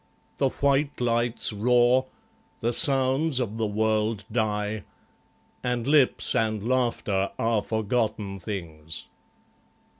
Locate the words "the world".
3.57-4.25